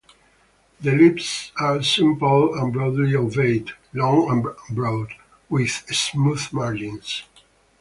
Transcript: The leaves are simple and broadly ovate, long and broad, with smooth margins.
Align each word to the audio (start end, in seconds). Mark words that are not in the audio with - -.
The 0.79 0.93
leaves 0.93 1.51
are 1.59 1.83
simple 1.83 2.55
and 2.55 2.73
broadly 2.73 3.15
ovate, 3.15 3.73
long 3.93 4.31
and 4.31 4.75
broad, 4.75 5.09
with 5.47 5.69
smooth 5.93 6.47
margins. 6.51 7.21